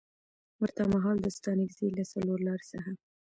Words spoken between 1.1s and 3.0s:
د ستانکزي له څلورلارې څخه